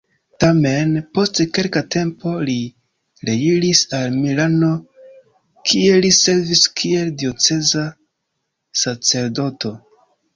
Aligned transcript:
Tamen, 0.43 0.93
post 1.15 1.39
kelka 1.57 1.81
tempo 1.95 2.31
li 2.47 2.55
reiris 3.29 3.81
al 3.97 4.15
Milano, 4.23 4.69
kie 5.71 5.99
li 6.05 6.11
servis 6.21 6.63
kiel 6.81 7.13
dioceza 7.25 7.85
sacerdoto. 8.85 9.73